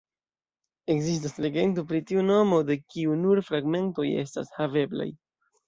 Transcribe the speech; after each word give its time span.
Ekzistas 0.93 1.35
legendo 1.45 1.83
pri 1.91 2.01
tiu 2.13 2.25
nomo, 2.31 2.63
de 2.71 2.79
kiu 2.95 3.21
nur 3.21 3.45
fragmentoj 3.53 4.09
estas 4.25 4.53
haveblaj. 4.59 5.11